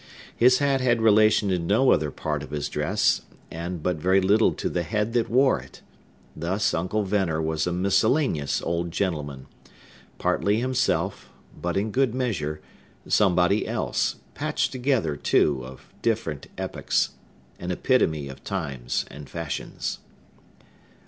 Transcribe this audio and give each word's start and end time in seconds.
His 0.35 0.57
hat 0.57 0.81
had 0.81 0.99
relation 0.99 1.49
to 1.49 1.59
no 1.59 1.91
other 1.91 2.09
part 2.09 2.41
of 2.41 2.49
his 2.49 2.69
dress, 2.69 3.21
and 3.51 3.83
but 3.83 3.97
very 3.97 4.19
little 4.19 4.51
to 4.51 4.67
the 4.67 4.81
head 4.81 5.13
that 5.13 5.29
wore 5.29 5.59
it. 5.59 5.83
Thus 6.35 6.73
Uncle 6.73 7.03
Venner 7.03 7.39
was 7.39 7.67
a 7.67 7.71
miscellaneous 7.71 8.63
old 8.63 8.89
gentleman, 8.89 9.45
partly 10.17 10.59
himself, 10.59 11.29
but, 11.55 11.77
in 11.77 11.91
good 11.91 12.15
measure, 12.15 12.61
somebody 13.07 13.67
else; 13.67 14.15
patched 14.33 14.71
together, 14.71 15.15
too, 15.15 15.63
of 15.63 15.93
different 16.01 16.47
epochs; 16.57 17.11
an 17.59 17.69
epitome 17.69 18.27
of 18.27 18.43
times 18.43 19.05
and 19.11 19.29
fashions. 19.29 19.99